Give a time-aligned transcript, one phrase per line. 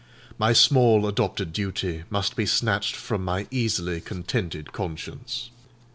[0.39, 5.51] My small adopted duty must be snatched from my easily contented conscience.